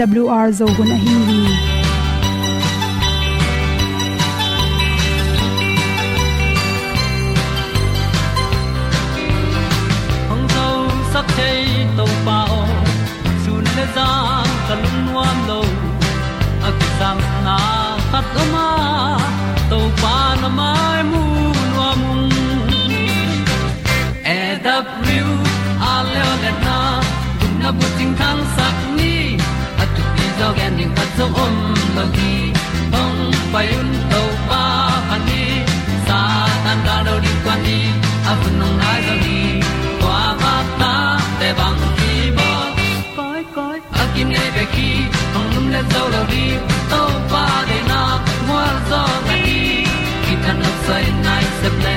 [0.00, 1.40] awr zo gun a hin hi
[10.28, 10.66] hong zo
[11.12, 12.62] sak chei to pa o
[13.44, 14.08] sun le za
[14.68, 15.60] ta lung nuam lo
[16.68, 17.58] a ki sam na
[18.10, 19.13] khat o ma
[31.16, 31.54] zo om
[31.96, 32.32] lo gi
[32.94, 33.20] hong
[33.52, 34.62] pai un to pa
[35.08, 35.42] han ni.
[36.06, 36.20] Sa
[36.64, 37.78] tan da do di kwan ni
[38.30, 39.38] a bu nong nai zo ni
[40.02, 40.92] kwa ba ta
[41.40, 42.50] te bang ki bo
[43.16, 44.88] koi koi a kim nei be ki
[45.34, 46.44] hong lum le zo lo di
[46.90, 48.00] to pa de na.
[48.48, 49.60] Mo zo ta ni
[50.24, 51.96] ki tan no sai nai se ple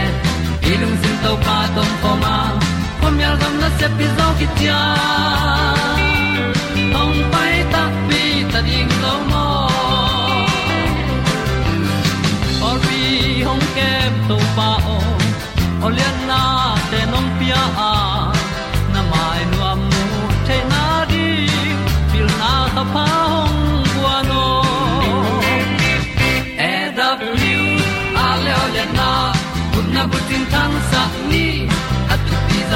[0.71, 2.35] ilung sin to pa tom ko ma.
[3.01, 4.79] Pom yal gam na se pi zo ki tia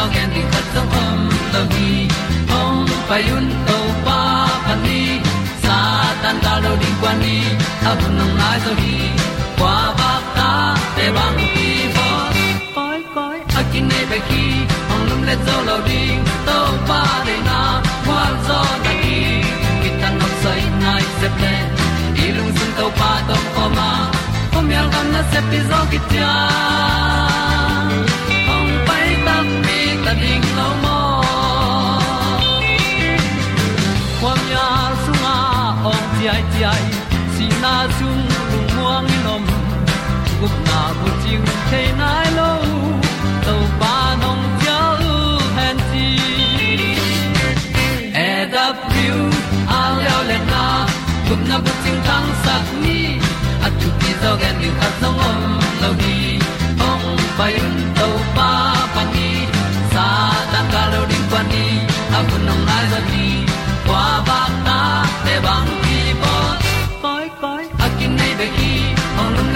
[0.02, 1.20] tu pi di khat zo om
[1.54, 1.90] lo gi
[2.52, 4.22] hong pai un to pa
[4.84, 5.02] ni
[5.64, 5.78] sa
[6.22, 7.38] tan da lo ding kwan ni
[7.90, 8.98] a bu nang mai zo gi
[9.60, 10.50] kwa ba ta
[10.96, 12.08] te bang ki bo
[12.76, 14.46] koi koi a kin nei pe ki
[14.94, 16.58] ong lum le zo lo ding to
[16.90, 17.60] pa de na
[18.06, 19.22] kwa zo na ki
[19.82, 21.56] ki tan nok sai nai se ple
[22.24, 23.90] i lung sun to pa to ko ma.
[24.54, 26.00] Ko myal gam na se pi zo ki
[30.12, 31.00] ta ding lo mo
[34.20, 35.36] kwa myal sunga
[35.92, 36.86] ong ti ai ti ai
[37.36, 38.20] si na zum
[38.52, 39.44] lung muang ni nom
[40.40, 42.52] gup na bu ting te nai lo
[43.46, 44.80] to pa nong pia
[45.12, 45.16] u
[45.58, 46.08] han ti
[49.78, 50.64] a leo le na
[51.28, 53.00] gup na bu ting tang sat ni
[53.66, 55.40] at tu pi zo gen ni khat song om
[55.82, 56.16] lo ni
[56.90, 57.91] ong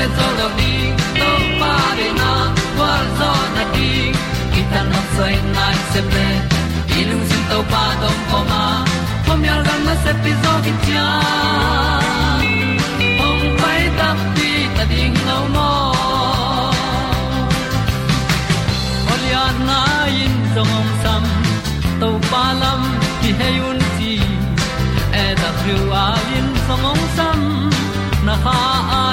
[0.06, 0.72] le zo lo ni
[1.20, 1.30] to
[1.60, 2.32] pa de na
[2.78, 3.90] kwa zo na ti
[4.54, 6.28] ki ta no sai nai se ple
[6.98, 8.64] i lung sin to pa dong ko ma.
[9.26, 11.08] Pom yal gam na se pi zo ki tia
[13.28, 15.72] ong pai ta pi ta ding lo mo
[19.14, 19.80] Olian na
[20.24, 21.24] in song om sam
[22.02, 22.82] to pa lam
[23.22, 24.14] ki hay un ti
[25.24, 27.40] e da thru a in song om sam
[28.28, 28.60] na ha
[29.02, 29.04] a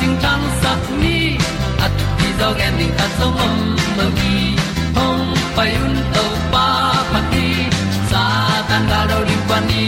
[0.00, 1.18] ting tan sat ni
[1.84, 3.56] at ti dog ending ta song om
[3.96, 4.38] mo gi
[4.96, 6.66] hong pai un to pa
[7.12, 7.46] pa ti
[8.10, 8.22] sa
[8.68, 9.84] tan da do ri pa ni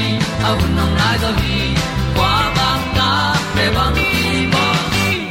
[0.49, 1.61] au nong lai do gi
[2.17, 3.11] kwa ba ta
[3.55, 4.21] pe bang ti
[4.53, 4.67] mo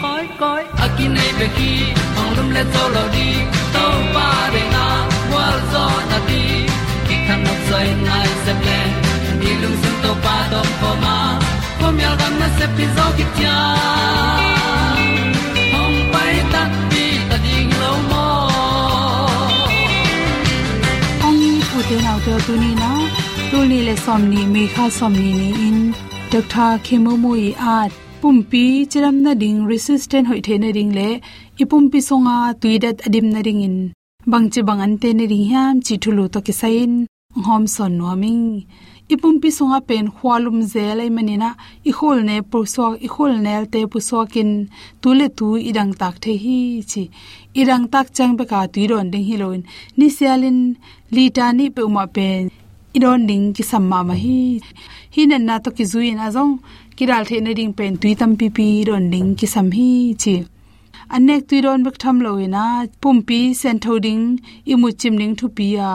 [0.03, 1.71] koi koi a ki nei pe ki
[2.15, 3.29] hong lum le to lo di
[3.75, 4.85] to pa de na
[5.33, 6.43] wa zo na ti
[7.07, 8.79] ki kan nok sai nai se ple
[9.41, 11.17] ni lung sun to pa do pa ma.
[11.79, 13.55] Ko mi al gam na se pi zo ki tia
[22.47, 22.91] ตุนีนา
[23.49, 25.77] ตุนีเลซอมนีเมฆาซอมนีนีอิน
[26.31, 27.89] ดอกทาเคมโมอีอาด
[28.21, 31.01] ปุ่มปีจิรัมนาดิงรีสิสเทนหอยเทนดิงเล
[31.57, 33.75] อีปุ่มปีซงอาตุยดัดอดิมนาดิงอิน
[34.31, 36.91] บังจิบังอันเตนดิงยามจิทุลุตอกิไซน
[37.45, 38.39] ฮอมซอนนัวมิง
[39.13, 41.49] ipum pi sunga pen khwalum zelai manina
[41.89, 44.51] i khol ne proswak i khol nel te puswakin
[45.01, 46.59] tule tu idang tak the hi
[46.91, 47.03] chi.
[47.59, 49.61] Irang tak chang be ka tuiron ding hi loin.
[49.97, 50.59] Ni sialin
[51.15, 52.43] litani pe uma pen.
[52.97, 54.39] Idon ding ki samma ma hi.
[55.15, 56.53] Hinan na to ki zuin azong
[56.97, 59.89] kiral the ne ding pen tui tam pi pi ron ding ki sam hi
[60.21, 60.35] chi
[61.15, 62.65] anek tui don bek tham loina
[63.01, 64.23] pumpi sen thoding
[64.71, 65.93] imu chim ding thu pi a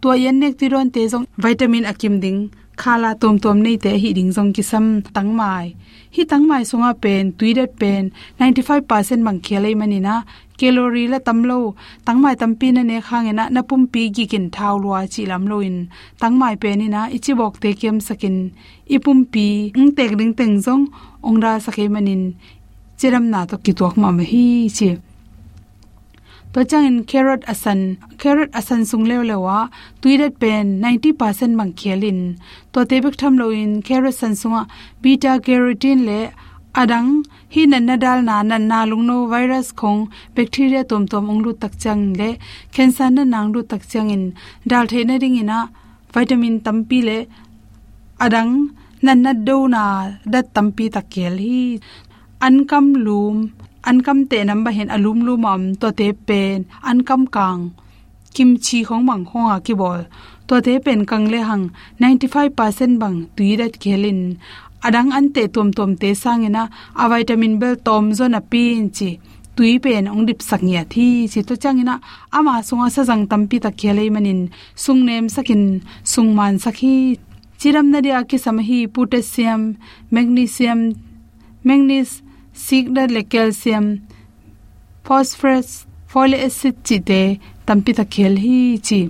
[0.00, 2.40] to yan nek tui don te jong vitamin akim ding,
[2.80, 5.66] khala tom tom nei te hi ding jong ki sam tang mai.
[6.14, 8.02] Hi tang mai sunga pen, tui det pen
[8.40, 10.14] 95% mang khelai manina
[10.58, 11.58] calorie la tamlo
[12.06, 15.76] tangmai tampi na ne khangena na pumpi gi kin thau lua chi lam loin
[16.20, 18.36] tangmai pe ni na ichi bok te kem sakin.
[18.94, 19.46] Ipumpi
[19.78, 20.84] ung tek ding teng jong
[21.28, 22.22] ongra sakhe manin
[22.98, 24.90] chiram na to ki ma ma hi chi.
[26.56, 27.80] To chang in carrot asan
[28.16, 29.58] carrot asan sung lew lewa
[30.00, 32.20] tuirat pen 90% mang khelin
[32.72, 34.62] to tebek tham lo in carrot san sunga,
[35.02, 36.20] beta carotene le
[36.80, 37.10] adang,
[37.52, 40.00] hi nan na dal na nan na lungno virus khong
[40.34, 42.30] bacteria tom tom onglu tak chang le,
[42.74, 44.24] cancer na nang lu tak chang in.
[44.66, 45.58] Dal the na ring ina,
[46.12, 47.18] vitamin tampi le
[48.24, 48.52] adang,
[49.02, 49.84] nan na do na
[50.32, 51.60] pi tampi takel hi
[52.40, 53.50] ankam lum,
[53.82, 57.70] ankam te namba hen alum lu mam to te pen, ankam kang.
[58.34, 60.00] Kimchi khong mang khong a ki bol
[60.48, 61.64] to te pen kang le hang
[61.98, 64.20] 95% bang tuirat khelin
[64.86, 66.62] adang an te tom tom te sangena
[67.02, 69.10] a vitamin bel tom zona pin chi.
[69.56, 71.94] Tui pen ong dip saknya thi chi to changina
[72.36, 74.40] ama sunga sa jang tampi ta khelei manin.
[74.84, 75.62] Sungnem sakin
[76.12, 76.96] sungman sakhi.
[77.60, 79.62] Chiram na dia ki samhi potassium,
[80.14, 80.80] magnesium,
[81.66, 82.25] manganese
[82.64, 83.86] sigda le calcium,
[85.04, 85.70] phosphorus
[86.10, 87.20] folic acid chi te
[87.66, 89.00] tampi ta khel hi chi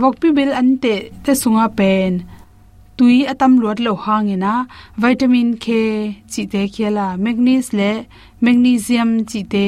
[0.00, 0.94] wokpi bel ante,
[1.24, 2.12] te sunga pen.
[2.96, 4.54] Tui atam luat lo hangena,
[5.02, 5.66] vitamin k
[6.32, 7.90] chi te khela magnesium le,
[8.44, 9.66] magnesium chi te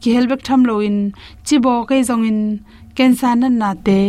[0.00, 0.98] ki helbek tham lo in
[1.46, 2.40] chi bo kai zong in,
[2.96, 4.00] cancer nan na te,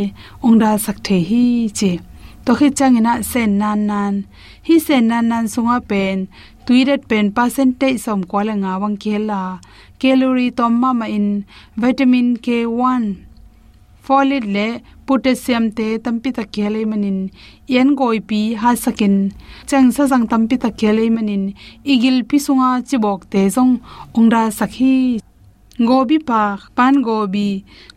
[0.46, 1.44] ongda sak the hi
[1.78, 1.92] chi
[2.46, 4.14] to khi changina sen nan nan.
[4.68, 6.18] Hi sen nan nan sunga pen
[6.66, 9.42] tuiret pen percentage som kwala nga wang khela.
[10.00, 11.28] Calorie tom ma ma in
[11.82, 13.04] vitamin k1
[14.06, 14.68] folate le
[15.08, 17.20] potassium te tampi ta khele manin.
[17.74, 19.16] Yen goi pi ha sakin.
[19.70, 21.44] Chang sa jang tampi ta khele manin.
[21.94, 23.74] Igil pi sunga chibok te jong
[24.18, 24.96] ongra sakhi.
[25.90, 26.42] Gobi pa,
[26.78, 27.50] pan gobi.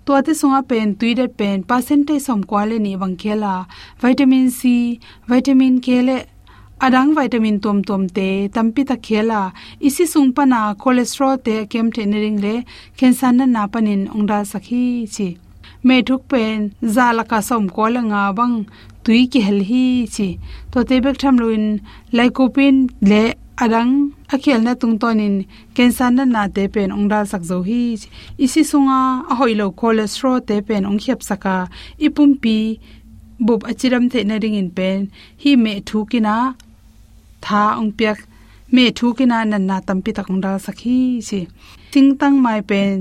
[0.04, 3.54] To ate sunga pen tuide pen percentage som kwale ni wang khela.
[4.02, 4.60] Vitamin c,
[5.30, 6.16] vitamin k le
[6.80, 9.52] adang vitamin tom tom te, tampi ta khela.
[9.80, 12.64] Isi sung pana cholesterol te kem the nering le,
[12.96, 14.84] cancer na na panin ongda sakhi
[15.14, 15.28] chi.
[15.82, 18.56] Me thuk pen zala ka som ko la nga bang,
[19.04, 20.28] tui ki hel hi chi.
[20.72, 21.80] To te bek tham luin,
[22.16, 23.22] lycopene le
[23.64, 27.96] adang, akhel na tung tonin cancer na na te pen ongda sak zo hi
[28.44, 29.00] isi sunga
[29.30, 31.56] a hoilo cholesterol te pen ong khep saka.
[32.06, 32.56] Ipum pi
[33.46, 34.98] bup achiram the na ring in pen,
[35.42, 36.36] hi me thukina
[37.46, 38.18] tha ong pyak
[38.74, 40.98] me thukina nan na tampi takong dal sakhi
[41.28, 41.40] chi
[41.92, 42.94] ting tang mai pen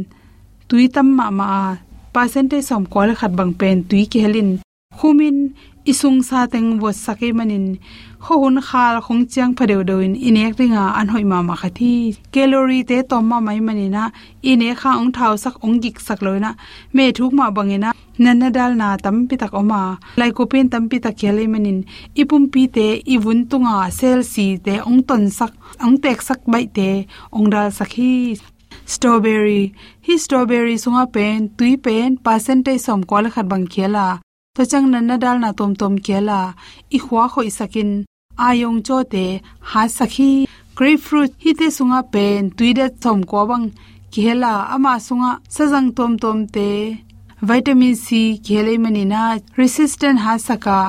[0.69, 1.50] tui tam ma ma
[2.13, 4.50] percentage som kol khat bang pen tui ki helin
[4.97, 5.38] khumin
[5.86, 7.77] isung sa teng wo sake manin.
[8.25, 12.88] Ho hun khal khong chiang phadeu doin inek ringa an hoi ma ma khathi calorie
[12.89, 14.03] te tom ma mai manina,
[14.51, 16.51] ine kha ong thau sak ong gik sak loina.
[16.95, 17.89] Me thuk ma bangena,
[18.24, 19.81] nanna dal na tam pi tak oma.
[20.19, 21.80] Lai ko pen tam pi tak khele manin.
[22.21, 25.53] Ipum pi te iwun tunga sel si te ong ton sak,
[25.86, 26.89] ong tek sak bai te
[27.35, 28.42] ong dal sakhi
[28.85, 29.73] strawberry.
[30.06, 34.25] Hi strawberry sunga pen, tui pen, percentage som kwal khat bang khela
[34.56, 36.40] to chang nan na dal na tom tom kela
[36.95, 37.92] i khwa khoi sakin
[38.47, 39.26] ayong cho te
[39.69, 40.31] ha sakhi,
[40.78, 42.71] grapefruit hi te sunga pen tui
[43.04, 43.66] thom ko bang
[44.14, 46.69] khela ama sunga sajang tom tom te,
[47.50, 48.07] vitamin c
[48.45, 49.24] khele mani na,
[49.59, 50.80] resistant ha saka,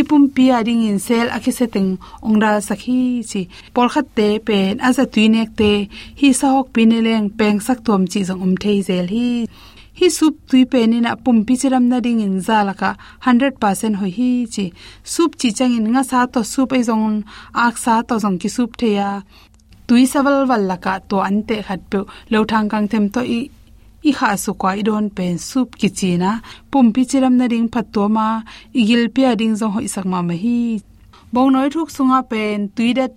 [0.00, 1.90] ipum pi ading in cell akhi akiseteng
[2.26, 3.00] ongra sakhi
[3.30, 3.42] chi
[3.74, 5.72] por khat te, pen aza tuinek te,
[6.20, 9.28] hi sahok pineleng peng sak tom chi jong um thei zel hi
[9.98, 12.90] hi sup tui pe ni na pum pi chiram na ding in za laka
[13.24, 14.64] 100% hoi hi chi.
[15.12, 17.22] Sup chi chang in nga sa to sup ai zong
[17.66, 19.10] ak sa to zong ki sup the ya.
[19.86, 22.00] Tui saval wal laka to ante khat pe,
[22.32, 23.40] lo thang kang them to i
[24.08, 26.30] i kha su kwa i don pen sup ki china
[26.70, 28.26] pum pi chiram na ding phat to ma
[28.80, 30.58] igil pe ding zong hoi sak ma ma hi.
[31.34, 33.12] Bong noi thuk sunga pen tui dat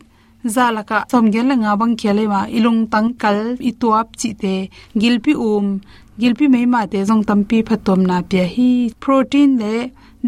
[0.56, 4.56] zalaka somgen la nga bang khele ma ilung tang kal, i tuap chi te
[5.02, 5.68] gilpi um
[6.20, 8.70] gilpi mai ma te jong tampi phatom na pya hi.
[9.04, 9.74] Protein le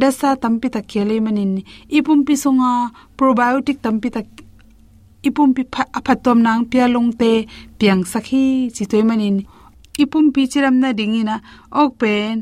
[0.02, 1.54] dasa tampi ta khele manin.
[1.98, 2.72] Ipum pi songa
[3.18, 4.22] probiotic tampi ta
[5.28, 5.64] ipum pi
[6.06, 7.32] phatom nang pya long te
[7.80, 9.38] piang sakhi chi toy manin.
[10.04, 11.36] Ipum pi chiram na dingina,
[11.82, 12.36] ok pen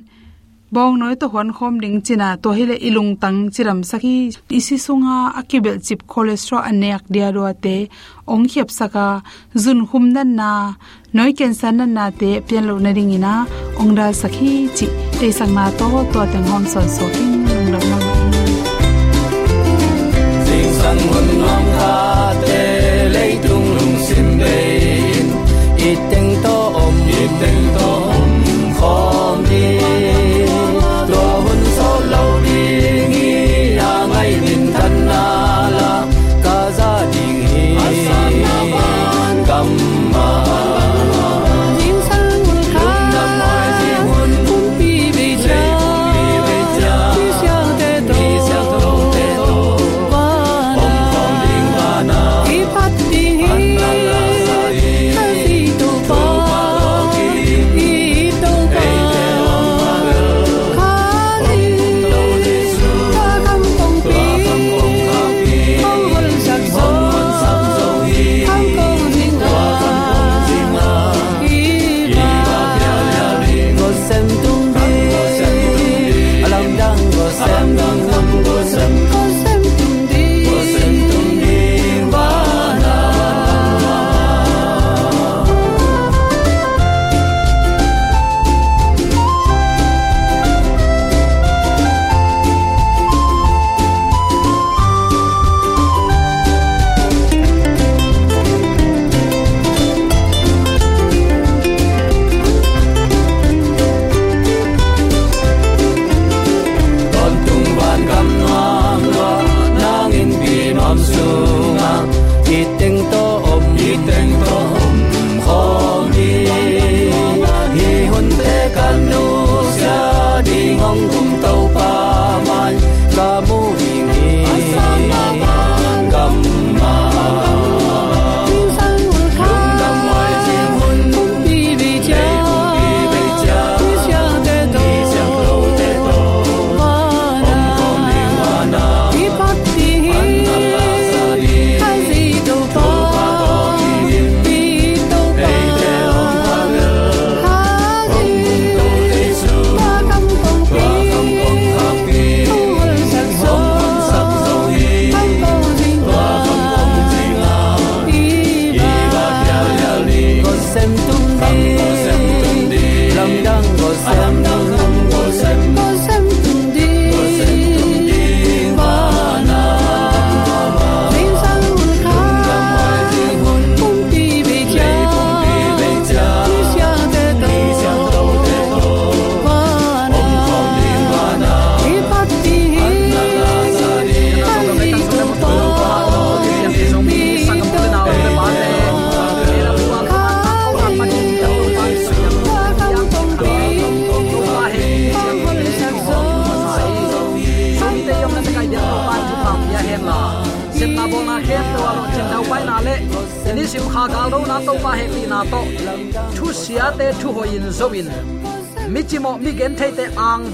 [0.71, 4.15] bong noi to hon khom ding china to hele ilung tang chiram saki.
[4.57, 7.77] Isi sunga akibel chip cholesterol anek dia ro te.
[8.27, 9.07] Ong khep saka,
[9.63, 10.51] zun khum nan na,
[11.13, 13.33] noi cancer nan na te, pian lo na ring ina.
[13.79, 14.88] Ong da saki chi,
[15.19, 18.00] te sang na to to te hom son so king ong da ma
[20.47, 21.93] sing sang hon nom kha
[22.45, 22.62] te,
[23.15, 24.55] lei tung lung sim be
[25.89, 27.87] it teng to om it teng to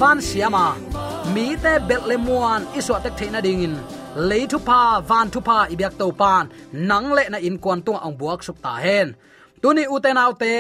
[0.04, 0.66] van siama
[1.34, 3.76] mi te betlemuan iswa tek theina dingin
[4.30, 6.44] lấy thu pa, van thu pa ibyak to pan
[6.90, 9.08] nang le na in kwan tung ang buak suk ta hen
[9.62, 10.54] tuni uten autte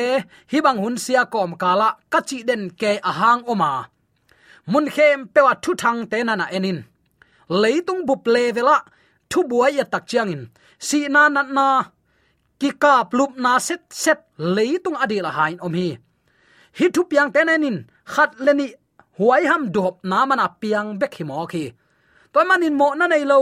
[0.51, 3.71] hi bang hun sia kom kala kachi den ke ahang oma
[4.71, 6.79] mun khem pewa thu thang te na na enin
[7.61, 8.77] leitung bup le vela
[9.33, 10.43] thu buai ya tak chiang in.
[10.87, 11.67] Si na na na,
[12.59, 14.19] ki ka plup na set set
[14.55, 15.89] leitung adila hain om hi.
[16.77, 17.77] Hi thu piang te nenin
[18.13, 18.67] khat leni
[19.17, 21.65] huai ham dop na mana piang bek hi mo khi.
[22.33, 23.39] Toy manin mo na nei lo.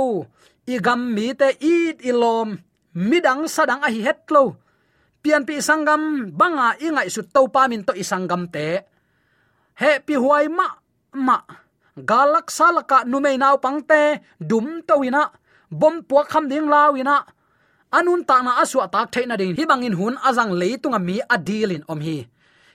[0.73, 1.75] I gam mi te i
[2.09, 2.49] ilom
[3.09, 4.43] midang sadang a hi het lo.
[5.21, 8.67] Pian pi sangam, banga ingai su to pa min to isangam te.
[9.81, 10.67] He pi huai ma
[11.27, 11.37] ma.
[12.09, 14.01] Galak salaka numei naw pangte
[14.49, 15.23] dum to wina.
[15.79, 17.15] Bom puak kham ding lawina
[17.97, 19.55] anun ta na aswa tak theina ding.
[19.57, 22.17] Hi bangin hun azang leitunga mi adilin om hi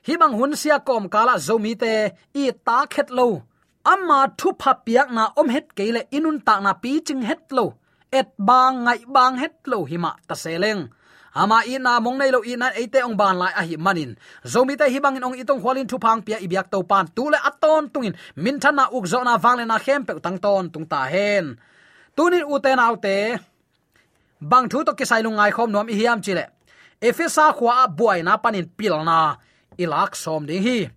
[0.06, 1.94] hi bang hun sia kom kala zomi te,
[2.42, 3.28] i ta khet lo.
[3.92, 7.64] Amma thu pha piak na om het keile inun ta na pi ching het lo.
[8.18, 10.82] Et bang ngai bang het lo hima ta seleng
[11.36, 14.16] ama ina mong nei lo ina ate ong ban lai a hi manin.
[14.52, 17.38] Zomi te hi bangin ong itong hwalin thu phang pia ibyak to pan tu le
[17.48, 18.16] aton tungin.
[18.42, 21.44] Min thana uk zo na wang le na khem pe tang ton tung ta hen.
[22.16, 23.16] Tunin uten autte
[24.40, 26.44] bang thu to kisai lungai khom nom i hiam chile
[27.08, 29.36] efesa khwa buai na panin pilna
[29.78, 30.88] ilak som ding hi.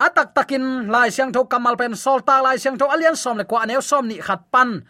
[0.00, 3.44] Atak takin lai siang tho kamal pen sol ta lai siang tho alian som le
[3.44, 4.80] kwa aneu som ni khat pan.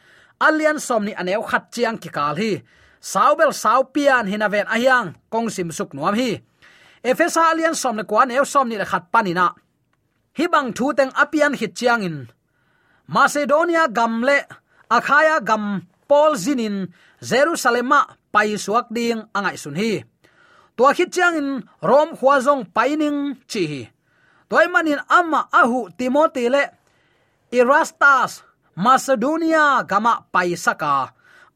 [0.40, 2.62] Alian som ni aneu khat chiang ki kal hi.
[3.00, 6.38] Saubel sau pian hinaven ahyang kong sim suk nuam hi.
[7.02, 9.54] Efesa alian som le kwa aneu som ni le khat panina
[10.38, 12.16] hi bang thu teng apian hit chiang in.
[13.10, 14.46] Macedonia gamle
[14.86, 16.86] akhaya gam, paul zinin
[17.18, 20.04] jerusalema pai suak ding angai sun hi
[20.80, 21.48] tua khit chiang in
[21.84, 23.64] rom khwazong paining chi.
[23.68, 23.82] Hi
[24.48, 26.62] toy manin amma ahu timothy le
[27.58, 28.32] erastas
[28.84, 31.12] macedonia gama paisaka.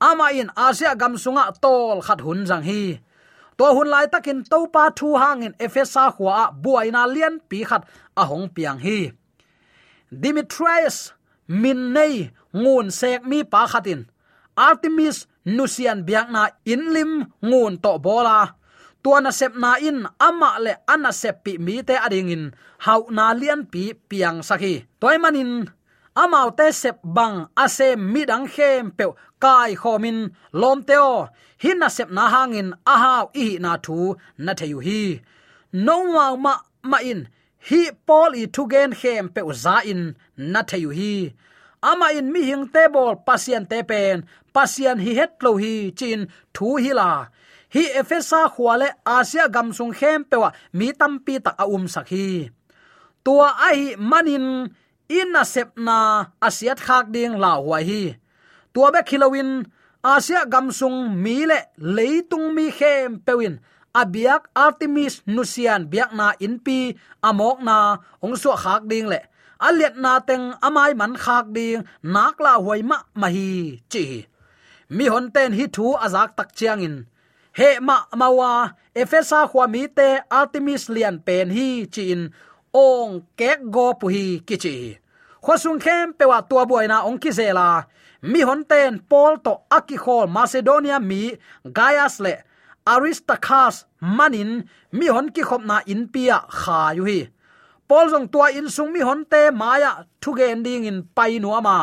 [0.09, 3.01] Ama in asia gam sunga tol khat hun jang hi.
[3.57, 7.83] To hun lai takin to pa thu hangin efesa khwa buaina lian pi khat
[8.21, 8.99] ahong piang hi.
[10.21, 10.97] Dimitrius
[11.63, 14.01] min nei ngun sek mi pa khatin.
[14.67, 15.19] Artemis
[15.57, 17.13] nusian biakna inlim
[17.49, 18.39] ngun to bola
[19.05, 22.45] tuana sep na in, ama le ana sep pi mi te ading in
[22.85, 25.53] hau na lian pi piang sakhi toy manin
[26.23, 29.05] amau te sep bang, ase midang khem pe
[29.43, 30.19] kai khomin,
[30.61, 31.29] lom teo
[31.63, 33.99] hin na sep na hangin ahau i na thu,
[34.45, 35.01] na theyu hi.
[35.87, 36.55] No ma ma
[36.91, 37.21] ma in.
[37.69, 40.03] Hi pol i thu gen khem pe za in,
[40.53, 41.15] na theyu hi.
[41.91, 44.17] Ama in mi hing te bol pasien te pen
[44.55, 46.21] pasien hi het lo hi, chin
[46.55, 47.11] thu hi la
[47.75, 52.51] hi efesa khwale asia gamsung khem pewa, mi tampi tak a um sakhi
[53.25, 54.69] tua ai manin,
[55.09, 58.03] in na sep na asiat khak ding la huai hi.
[58.73, 59.51] Tua be khilawin
[60.05, 61.59] asia gamsung mi le
[61.97, 63.57] leitung mi khem pewin.
[63.95, 67.77] Abiak artemis nusian biak na inpi amok na
[68.25, 69.21] ongso khak ding le.
[69.67, 73.29] Aliat na teng amai man khak ding, nak la huai ma ma
[73.93, 74.07] chi
[74.97, 76.97] mi hon ten hi thu azak tak chiang in
[77.59, 82.21] he ma mawa, efesa khwa mi te artemis lian pen hi chin,
[82.75, 84.77] ong ke go pu hi ki chi
[85.45, 87.69] khosung khem pewa tua buaina ong ki zela
[88.31, 91.23] mi hon ten pol to aki khol macedonia mi
[91.77, 92.35] gaias le
[92.93, 93.77] aristarchus
[94.17, 94.51] manin
[94.99, 97.21] mi hon ki khop na in pia kha yu hi.
[97.89, 101.49] Pol jong tua in sung mi hon te maya thu gen ding in pai nu
[101.59, 101.79] ama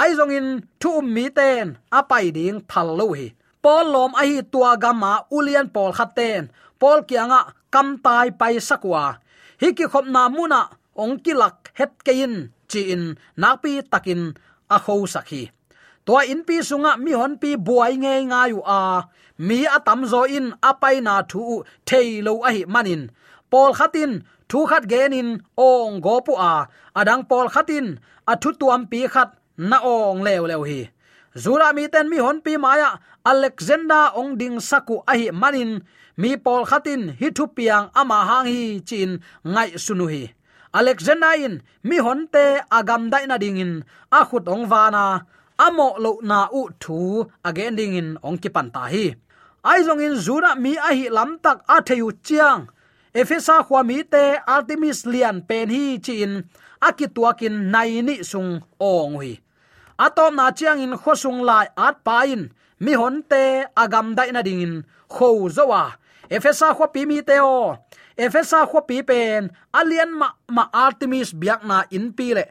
[0.00, 0.48] ai jong in
[0.80, 1.66] thu um mi ten
[1.98, 3.26] a pai ding thal lo hi
[3.62, 6.42] pol lom a hi tua gama ulian pol khaten.
[6.80, 7.40] Pol kianga
[7.74, 9.04] kam tai pai sakwa.
[9.60, 10.60] Hi ki khop na muna
[11.02, 12.34] ong ki lak het kein
[12.70, 13.04] chi in
[13.42, 14.22] napi takin
[14.74, 15.42] a kho sakhi.
[16.06, 18.82] To in pi sunga mi hon pi buai nge nga yu a.
[19.46, 21.42] Mi atam zo in apai na thu
[21.88, 23.02] thei lo a hi manin.
[23.50, 24.12] Pol khatin
[24.50, 26.54] thu khat genin ong go pu a.
[27.00, 27.86] Adang pol khatin
[28.32, 29.30] athu tuam pi khat
[29.70, 30.80] na ong lew lew hi
[31.34, 35.82] zura mi ten mi hon pi maya alexander ong ding saku ahi manin,
[36.16, 40.24] mi pol khatin hi thu piang ama hang hi chin ngai sunu hi.
[40.72, 43.72] Alexander in, mi hon te agam dai na ding in,
[44.18, 45.26] a khut ong wana
[45.58, 49.14] amo lo na u thu again ding in ong ki pan ta hi.
[49.70, 52.62] Ai zong in zura mi a hi lam tak a theu chiang.
[53.20, 54.22] Efesa khwa mi te
[54.54, 56.32] artemis lian pen hi chin
[56.86, 59.32] akituakin nai ni sung ong hi
[60.06, 62.42] atom na chiang in khosung lai at pain
[62.84, 63.44] mi hon te
[63.82, 64.74] agam dai na ding in.
[65.14, 65.82] Kho zowa
[66.36, 67.76] efesa kho pi mi te o.
[68.24, 69.42] Efesa kho pi pen.
[69.78, 72.44] Alien ma ma artemis biak na in pi le.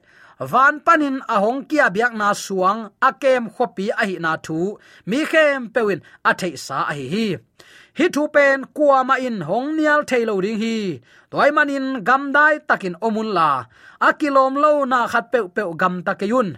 [0.52, 4.78] Van panin ahong kia biak na suang akem khopi a hi na thu.
[5.10, 7.28] Mi khem pewin athei sa a hi hi
[8.00, 10.76] hi thu pen kwa ma in hong nial thailo ding hi.
[11.32, 13.50] Toy manin gam dai takin omun la.
[14.08, 16.50] A kilom lo na khat pe pe gam takayun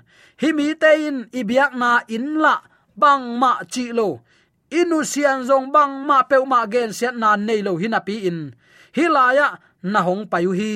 [0.42, 2.56] hi mi te in ibiak na in la,
[3.02, 4.10] bang ma chi lo.
[4.80, 8.40] Inu sian zong bang ma pe ma gen sian na nei lo hina pi in.
[8.96, 9.48] Hi la ya,
[9.92, 10.76] na hong payu hi.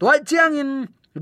[0.00, 0.72] Toy chiang in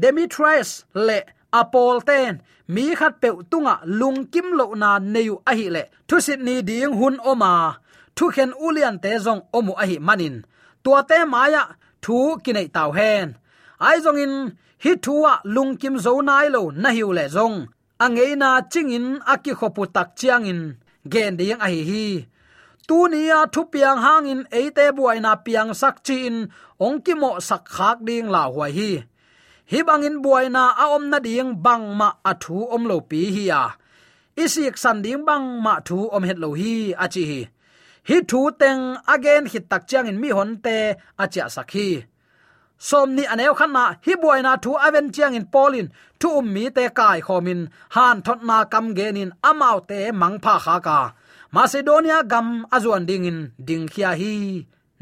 [0.00, 0.70] demetrius
[1.06, 1.18] le
[1.60, 2.32] apol ten.
[2.74, 5.82] Mi khat pe tunga lung kim lo na neu a hi le.
[6.08, 7.81] Thu sit ni ding hun oma
[8.16, 10.36] thu khen ulian te zong omu ahi manin.
[10.82, 11.62] Tua te maya,
[12.04, 13.26] thu kinai tau hen.
[13.88, 14.34] Ai zong in,
[14.82, 17.56] hi thuwa lungkim zo nai lo na hiu le zong.
[18.04, 20.60] Angeina chingin aki khopu tak chiang in.
[21.12, 22.06] Gen ding ahi hi.
[22.18, 22.26] Hi
[22.88, 26.36] tu nia thu piang hangin eite buai na piang sak chi in,
[26.86, 28.90] ong mo sak khak ding la huai hi.
[29.70, 33.44] Hi bangin buaina a om na ding bang ma a thu om lo pi hi
[33.52, 33.62] ya
[34.42, 37.40] isik san ding bang ma thu om het lo hi a chi hi
[38.08, 38.82] hi thu teng
[39.14, 40.76] again hit tak chiang in mi hon te
[41.22, 41.88] acha sakhi
[42.78, 45.88] som ni aneu khan na hi buai na thu aven chiang in polin
[46.22, 47.60] thu um mi te kai khomin,
[47.94, 50.98] han thot na kam genin amau te mang pha kha ka.
[51.54, 54.34] Macedonia gam azuan ding in, ding khia hi.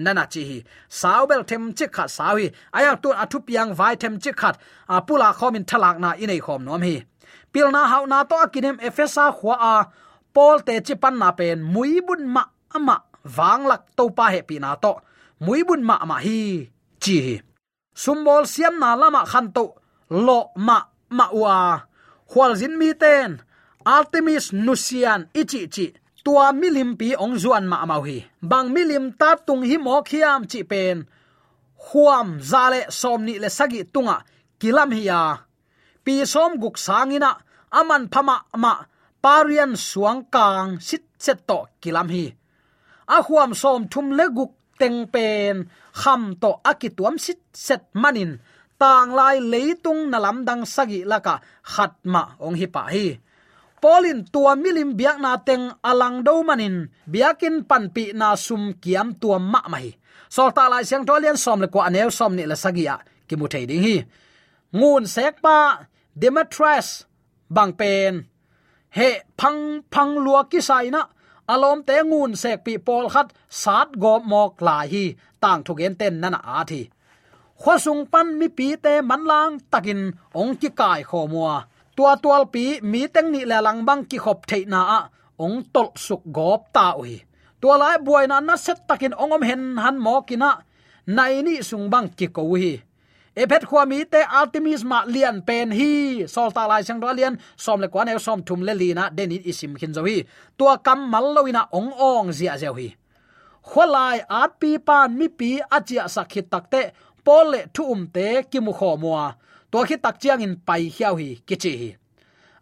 [0.04, 0.58] Nana chi hi.
[1.00, 4.54] Saubel them chi khat sawi ayak tu athu piang vai them chi khat.
[4.94, 6.96] A pula khomin thalak na inei khom nom hi.
[7.52, 9.74] Pilna hauna to akinem efesa khwa a
[10.34, 12.42] pol te chi pan na pen muibun ma
[12.76, 12.96] ama.
[13.36, 14.96] Wanglak to pa he pi na to.
[15.44, 16.68] Muibun ma ma hi,
[17.02, 17.36] chi hi.
[18.02, 19.64] Sumbol siam na lama khan to
[20.08, 20.78] lo ma
[21.10, 21.56] ma wa
[22.30, 23.30] khwal zin mi ten.
[23.84, 25.86] Artemis nusian ichi chi
[26.24, 28.18] tua milim pi ong zuan ma mau hi.
[28.50, 31.04] Bang milim ta tung hi mo khiam chi pen.
[31.86, 34.16] Huam zale somni le sagi tunga.
[34.60, 35.20] Kilam hiya
[36.04, 37.30] pi som guk sangina
[37.78, 38.72] aman phama ma
[39.24, 40.80] parian suang kang.
[40.80, 42.24] Sit set to kilam hi
[43.16, 45.68] ahuam som thum leguk teng pen,
[46.00, 48.40] kham to akituam sit set manin.
[48.80, 51.34] Tang lai leitung nalam dang sagi laka
[51.72, 53.06] khatma ong hi pa hi.
[53.80, 59.36] Polin tua milim biak na teng alang do manin, biakin panpi na sum kiam tua
[59.36, 59.88] ma mai.
[60.34, 62.96] Sol ta lai siang tolian som le ko anel som ni la sagia
[63.28, 63.96] ki mu thei ding hi.
[64.72, 65.58] Ngun sek pa,
[66.20, 66.88] demetres,
[67.50, 68.14] bang pen.
[68.96, 71.02] He phang phang lua ki sai na
[71.52, 73.28] alom te ngun sek pi pol khat
[73.62, 75.04] sat go mok la hi,
[75.42, 76.82] tang thugen ten nana a thi.
[77.60, 80.00] Khosung pan mi pi te manlang takin
[80.40, 81.56] ong ki kai kho mua.
[81.96, 85.00] Tua tual pi mi teng ni la lang bang ki khop thei na a,
[85.44, 87.14] ong tol suk gop ta ui.
[87.60, 90.50] Tua lai buai na na set takin ongom hen han mo kina
[91.16, 92.72] nai ni sung bang ki ko hi
[93.46, 96.26] Pet khwa mi te artemis ma lian pen hi.
[96.26, 99.94] Solta lai sang lian som le kwa ne som thum le lina deni isim khin
[99.94, 100.24] zo hi.
[100.58, 102.88] Tua kam mal loina ong ong zia zeu hi.
[103.64, 106.92] Kholai at pi pan mi pi achia sakhi takte
[107.24, 109.34] pol le thu um te kimu kho mua.
[109.72, 111.90] To khi tak chiang in pai hiao hi kichi hi.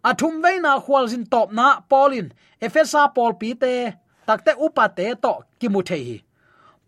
[0.03, 2.27] À, Athum veina khwal jin top na polin
[2.61, 3.73] efesa pol pi te
[4.27, 6.17] takte upa te to kimu the hi.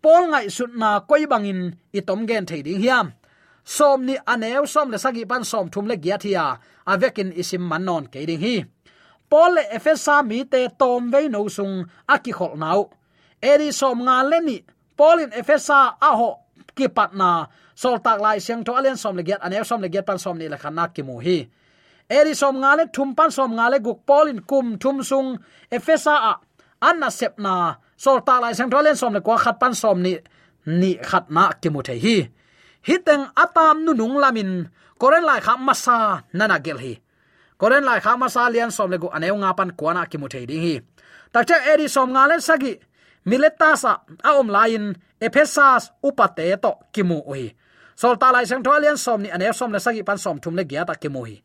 [0.02, 3.12] Pol ngai sut na koi bangin itom gen thei ding hiam
[3.64, 8.06] som ni aneu som le sagi pan som thum le gia thia avekin isim manon
[8.06, 8.64] ke ding hi.
[9.30, 12.90] Pol le efesa mi te tom ve no sung aki khol nau.
[13.42, 14.56] Eri som nga le ni
[14.96, 16.30] polin efesa a ho
[16.76, 20.06] ki patna sol tak lai siang to alen som le get aneu som le get
[20.06, 21.38] pan som ni la khana ki mu hi.
[22.10, 25.38] Eri som nga le thum pan som nga le guk polin kum thum sung
[25.70, 26.32] efesa a
[26.82, 30.02] anna sep na, sol tak lai siang to alen som le kwa khat pan som
[30.02, 30.18] ni
[30.66, 32.41] ni khat na ki mu the hi
[32.86, 34.68] hiteng atam nu nung lamin.
[34.98, 36.94] Koren lai kha masa nana gel hi.
[37.58, 40.46] Koren lai kha masa lian som le gu aneu nga pan kwana ki mu thei
[40.46, 40.74] ding hi.
[41.32, 42.74] Takcha eri som nga le sagi.
[43.28, 43.92] Miletasa
[44.28, 47.54] a om lain ephesas upate to kimu oi
[47.94, 50.64] sol ta lai sang tholian som ni aneu som le sagi pan som thum le
[50.66, 51.36] gya ta kimu hi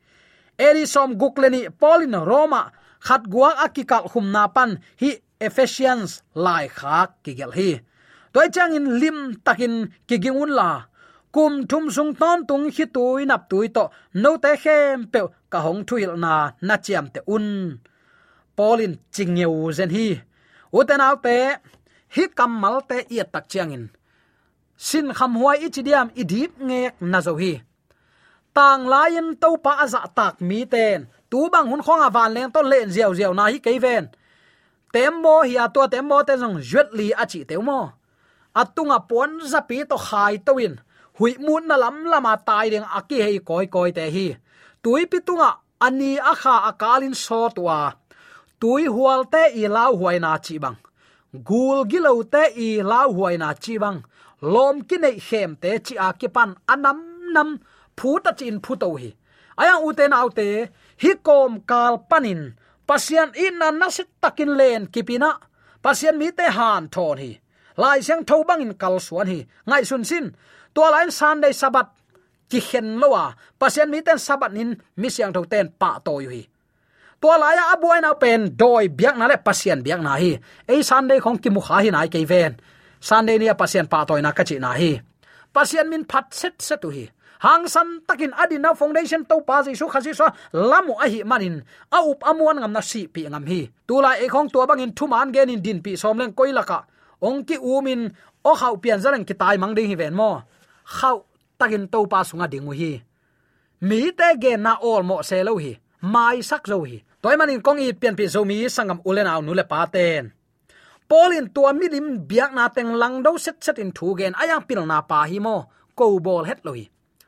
[0.58, 7.22] eri som gukleni polin roma, khat guak akikal hum na pan hi ephesians lai khak
[7.24, 7.80] kigel hi.
[8.34, 10.90] Toy chang in lim takin kigingun la
[11.38, 13.84] kum thum sung ton tung hi tui nap tui to,
[14.24, 15.20] no te khem pe,
[15.52, 16.34] ka hong thuil na
[16.68, 17.48] na chiam te un.
[18.58, 20.08] Polin chingeu zen hi.
[20.78, 21.38] Uten alte
[22.16, 23.86] hi kamal te i tak chiangin
[24.78, 27.54] sin kham huai i chidiam i dip ngek na zo hi.
[28.56, 32.62] Tang lain to pa aza tak mi ten, tu bang hun khong awan leng to
[32.72, 34.06] len ziaw ziaw na hi kei ven.
[34.94, 37.82] Temmo hi ato temmo te jong jet li a chi teumo
[38.62, 40.74] atunga pon zapi to khai to win
[41.18, 44.28] hui mun na lam lama tai ding aki hei koi koi te hi.
[44.84, 45.50] Tui pitunga,
[45.86, 47.80] ani akha akalin so tua
[48.60, 50.78] tui hual te i lau huai na chi bang.
[51.48, 54.00] Gul gilo te i lau huai na chi bang.
[54.54, 57.00] Lom ki nei khem te chi a ki pan anam
[57.34, 57.50] nam
[57.98, 59.10] phu ta chin phu to hi.
[59.62, 60.48] Aya u te nau te
[61.02, 62.42] hi kom kal panin.
[62.88, 65.32] Pasian in na nasit takin len kipina.
[65.84, 67.32] Pasian mi te han thon hi.
[67.82, 69.40] Lai siang tho bang in kal suan hi.
[69.68, 70.26] Ngai sun sin
[70.74, 71.88] to lain sunday sabat.
[72.48, 76.30] Ki hen lowa pasien mi ten sabat nin, mi siang tho ten pa to yu
[76.32, 76.44] hi.
[77.20, 80.38] To laya abuai na pen, doi biak na le pasien biak na hi.
[80.70, 82.56] Ei sunday khong ki mu kha hi nai ke ven.
[83.02, 85.02] Sunday ni pasien pa toy na ka chi na hi.
[85.54, 87.10] Pasien min phat set set tu hi.
[87.40, 91.62] Hang san takin adina foundation to pa ji su khasi so lamu a hi manin.
[91.92, 93.70] A up amuan ngam na si pi ngam hi.
[93.88, 96.86] Tula e khong tua bangin thuman gen in din pi som leng koilaka
[97.22, 98.10] ong ki umin
[98.46, 100.42] o khau pian zarang ki tai mang ding hi ven mo
[100.96, 101.18] khau
[101.60, 102.92] takin to pa sunga dingu hi.
[103.88, 105.74] Mi te ge na ol mo se lo hi.
[106.14, 106.98] Mai sak zo hi.
[107.22, 110.24] Toy manin kong i pian pi zo mi sangam ulen aw nu le pa ten.
[111.10, 114.64] Polin tua mi dim biak na teng lang do set set in thu gen ayang
[114.68, 115.58] pil na pa hi mo.
[115.98, 116.86] Ko bol het lo hi.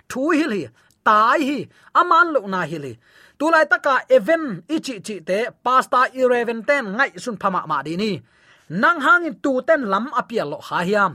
[0.10, 0.62] Thu hi hi
[1.08, 1.60] tai hi.
[2.00, 2.94] Aman lo na hi li.
[3.40, 7.94] Tu lai taka event ichi chi te pasta 11 ten ngai sun phama ma di
[8.02, 8.12] ni.
[8.82, 11.12] Nang hangin tu ten lam apia lo ha hiam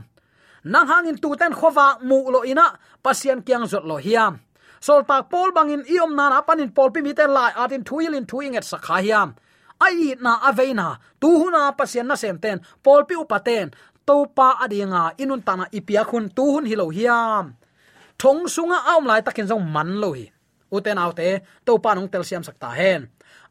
[0.71, 2.65] nang hangin tu ten khowa mu lo ina
[3.03, 4.33] pasian kyang zot lo hiam.
[4.85, 8.65] Sol tak pol bangin iom na na panin pol pi miten lai atin thuilin thuinget
[8.71, 9.29] sakha hiam.
[9.85, 10.87] Ai na aveina
[11.21, 13.67] tu huna pasien na sem ten pol pi upaten
[14.07, 17.45] to pa adinga, inun tana ipia khun tu hun hilo hiam.
[18.21, 20.25] Thong sunga aom lai takin jong man lo hi.
[20.75, 21.29] Uten autte
[21.65, 23.01] to pa nong tel siam sakta hen.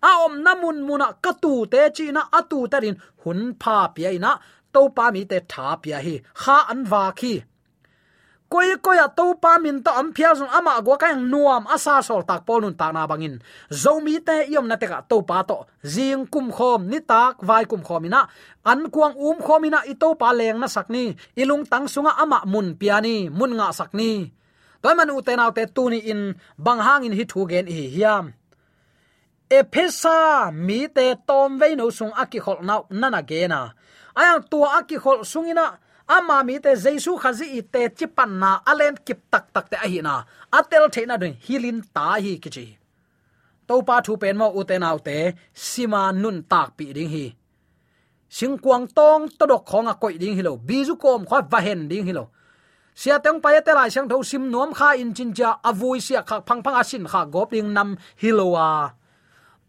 [0.03, 4.33] Aom namun muna katu te, chi na atu tarin hun pha pia ina
[4.75, 7.35] to pa mi te tha pia hi kha an wa khi
[8.53, 11.95] koi koi a to pa min to am phia zung ama gwa kang nuam asa
[12.09, 13.35] sol tak pol nun ta na bangin
[13.83, 15.57] zomi te yom na te ka to pa to
[15.93, 18.21] jing kum khom ni tak vai kum khomina
[18.71, 21.05] an kuang um khomina i to pa leng na sakni
[21.41, 24.11] ilung tang sunga ama mun piani mun nga sakni
[24.83, 26.21] toy man u te naw te tu ni in
[26.65, 28.25] bang hang in hi thu gen hi hiam
[29.59, 30.19] ephesa
[30.67, 33.61] mi te tom ve no sung aki khol nau nana ge na
[34.21, 35.67] ayang tua aki khol sungina
[36.07, 40.01] ama mi te jesu khazi i te chipan na alen kip tak tak te ahi
[40.03, 40.25] na.
[40.53, 42.67] Atel theina na hilin ta hi kichi.
[43.69, 47.27] To pa thu pen mo uten au te, sima nun tak pi ding hi.
[48.29, 50.53] Sing kwang tong to dok khong a koi ding hilo.
[50.57, 52.25] Biju kom khwa va hen ding hilo.
[52.95, 56.23] Sia teng pa te lai sang tho sim nuam kha in chin cha avui sia
[56.29, 58.93] kha phang phang asin kha gop ding nam hilowa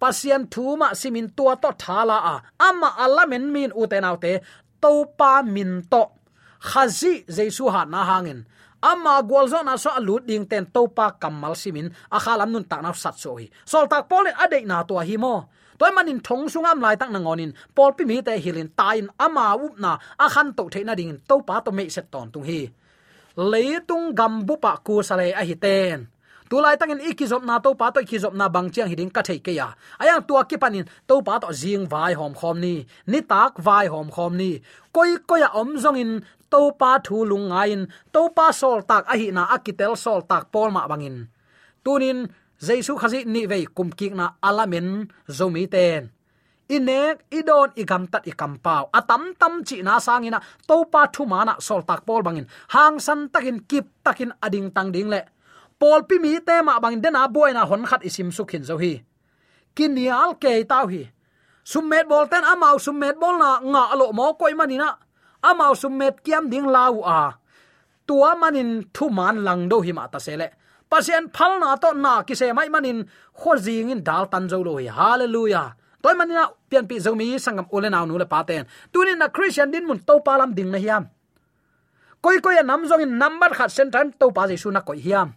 [0.01, 2.36] pasian thu ma simin tua to thala a.
[2.67, 4.34] Ama alamen min uten autte
[4.84, 6.03] to pa min to.
[6.69, 8.39] Khazi jesu ha na hangin.
[8.91, 13.15] Ama gwalzo na so alut ding ten topa kamal simin akhalam nun tak na sat
[13.17, 13.45] so hi.
[13.71, 15.36] Sol tak pole ade na to hi mo.
[15.79, 19.73] Toy manin thong sungam lai tak nangonin pol pi mi te hilin tain ama up
[19.84, 19.91] na
[20.25, 22.62] akhan to the na ding topa to me set ton tung hi.
[23.51, 25.97] Leitung gambu pa ku sale a hi ten
[26.49, 29.39] tu lai tangin ikizop na to pa to ikizop na bang chiang hiding ka thei
[29.45, 29.67] ke ya.
[30.01, 33.86] Ayang tua ki panin to pa to jing vai hom khom ni ni tak vai
[33.93, 34.51] hom khom ni.
[34.95, 36.12] Koi koi ya om zong in
[36.51, 37.81] to pa thu lung ngain
[38.13, 41.27] to pa sol tak a hi na akitel sol tak pol ma bangin.
[41.84, 42.19] Tunin,
[42.65, 44.88] jaisu khazi ni ve kum kik na alamen
[45.38, 46.10] zomi ten.
[46.65, 48.89] Inek, idon igam tat ikam pau.
[48.89, 52.49] Atam tam chi na sangina to pa thu mana sol tak pol bangin.
[52.73, 55.21] Hang san takin, kip takin ading tang ding le
[55.86, 59.06] pol pi mi te ma bang dena boy na hon khat isim sukhin zo hi.
[59.78, 61.06] Kinial ke tau hi.
[61.62, 64.98] Summet bol ten amau summet bol na nga alo mo koi manina
[65.45, 67.38] amau summet kiam ding lau a.
[68.10, 70.58] Tua manin thu man lang do hi ma ta sele
[70.89, 73.06] pasien phal na to na ki se mai manin
[73.38, 74.89] kho jing in dal tan zo lo hi.
[74.89, 75.78] Hallelujah.
[76.02, 79.86] Toy manina pian pi zomi sangam ole naw nu le paten tunin na christian din
[79.86, 81.04] mun to palam ding na hiam.
[82.26, 85.30] Koi koi nam zong in number khat sen tan to pa jesu na koi hiam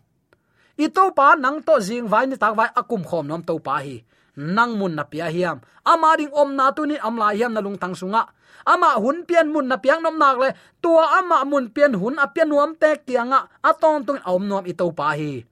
[0.78, 3.82] i to pa nang to jing vai ni tak vai akum khom nom to pa
[3.84, 4.02] hi.
[4.38, 5.58] Nang mun na pia hiam.
[5.82, 8.22] Ama ding om na tu ni amla hiam na lung tang sunga.
[8.62, 10.48] Ama hun pian mun na piang nom nak le.
[10.82, 14.72] Tua ama mun pian hun a pian nuam te kianga atong tung om nom i
[14.72, 15.42] to pa hi.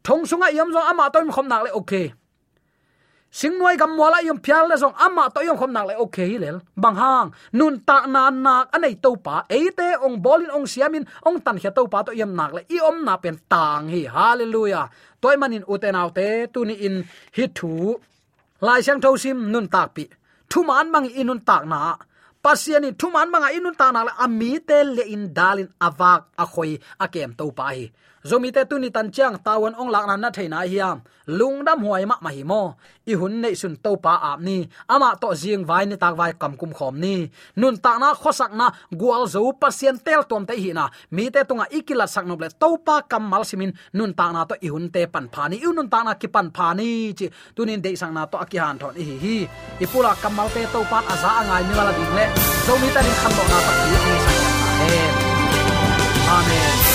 [0.00, 1.70] Thong sunga yam zo ama to khom nak le.
[1.76, 2.19] Okay
[3.30, 6.34] sing noi gam mola yom phial la song ama to yom khom nak le okay
[6.42, 11.04] lel bang hang nun ta na nak anei to pa eite ong bolin ong siamin
[11.28, 14.02] ong tan khia to pa to yom nak le i om na pen tang hi.
[14.16, 14.86] Hallelujah.
[15.22, 16.96] Toy manin uten autte tuni in
[17.36, 17.70] hi thu
[18.66, 20.04] lai sang tho sim nun tak pi
[20.50, 21.80] thuman mang in nun tak na
[22.44, 22.82] pasian
[23.14, 26.72] man mang manga nun ta na ami te le in dalin avak akhoi
[27.04, 27.86] akem to pa hi
[28.24, 31.00] zomi te tu ni tan chang tawon ong lak nan na theina hiam.
[31.30, 32.74] Lungdam huai ma ma hi mo.
[33.06, 34.66] I hun nei sun to pa ap ni.
[34.88, 37.30] Ama to jing vai ni tak vai kam kum khom ni.
[37.56, 38.66] Nun ta na khosak na,
[39.00, 40.84] gual zo pasien tel tom te hi na.
[41.10, 44.44] Mi te tunga ikila sak no ble to pa kam mal simin nun ta na
[44.44, 45.56] to i hun te pan pha ni.
[45.68, 47.26] U nun ta na ki pan pha ni chi.
[47.54, 49.36] Tunin de sang na to aki han thon hi hi.
[49.82, 52.24] I pula kamal te to pa aza angai mi wala ding le.
[52.66, 54.40] Zomi ta ni kham do na ta ki ni sang
[54.80, 55.12] amen.
[56.36, 56.89] Amen.